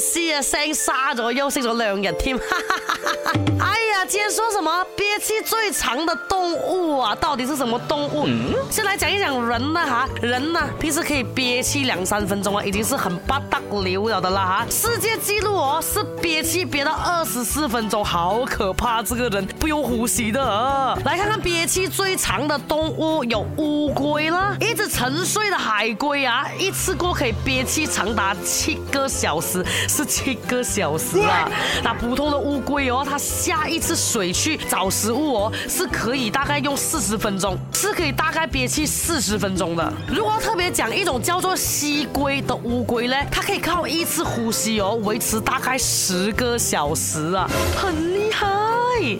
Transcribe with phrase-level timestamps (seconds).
[0.00, 2.34] 声沙咗，休息咗两日添。
[3.60, 4.84] 哎呀，今天说什么？
[4.96, 8.26] 憋气最长的动物啊，到底是什么动物？
[8.70, 14.66] 先来讲一讲人啊、哈，人啊、平时可以憋气两三分钟啊，已经是很不道牛了的啦，哈。
[14.70, 19.02] 世界纪录哦，是憋气憋到二十四分钟，好可怕！
[19.02, 20.42] 这个人不用呼吸的。
[20.42, 20.96] 啊。
[21.04, 29.62] 来看看憋气最长的动物，有乌龟啦，一只沉睡的海龟啊，一次过可以憋气长达七个小时。
[29.90, 31.50] 是七个小时啊！
[31.82, 39.92] 那普通的乌龟哦，它下一次水去找食物哦，是可以大概用四十分钟，是可以大概憋气四十分钟的。
[40.06, 48.46] 如果特别讲一种叫做吸龟的乌龟呢，它可以靠一次呼吸哦，维持大概十个小时啊，很厉害。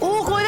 [0.00, 0.39] 乌龟。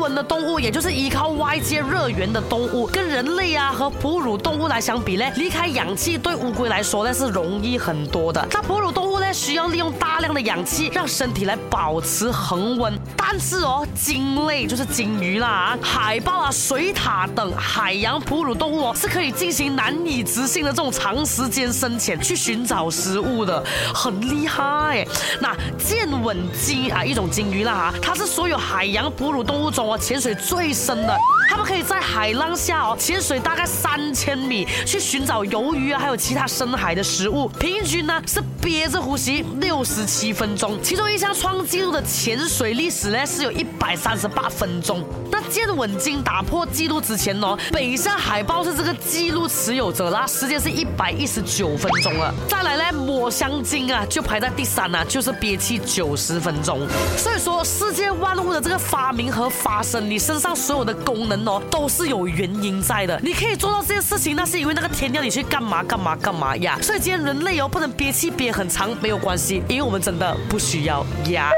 [0.00, 8.44] 温的动物，也就是依靠外界热源的动物，跟人类啊和哺乳动物来相比呢，离开氧气对乌龟来说呢是容易很多的。
[8.50, 12.98] 那哺乳动物呢，需要利用大量的氧气，让身体来保持恒温。
[13.14, 23.62] 但是哦，鲸类就是鲸鱼啦、海豹啊、水獭等海洋哺乳动物哦，是可以进行难以置信的这种长时间深潜去寻找食物的，
[23.94, 25.06] 很厉害。
[25.40, 29.89] 那剑吻鲸啊，一种鲸鱼啦哈，它是所有海洋哺乳动物中。
[29.90, 31.18] 我潜水最深的。
[31.50, 37.48] 他们可以在海浪下哦潜水大概三千米去寻找鱿鱼啊，还有其他深海的食物。
[37.58, 45.02] 平均呢是憋着呼吸六十七分钟，其中一项创纪录的潜水历史呢是有一百三十八分钟。
[45.28, 52.32] 那健稳鲸打破纪录之前呢，北向海豹是这个记录持有者啦，时间是一百一十九分钟了。
[52.48, 56.78] 再来呢，抹香鲸啊就排在第三呢，就是憋气九十分钟。
[57.18, 61.39] 所以说，世界万物的这个发明和发生，你身上所有的功能。
[61.46, 63.18] 哦，都是有原因在的。
[63.22, 66.78] 你可以做到这件事情，那是因为那个天要你去干嘛干嘛干嘛呀。
[66.82, 71.50] 所以今天人类哦，不能憋气憋很长没有关系，因为我们真的不需要压。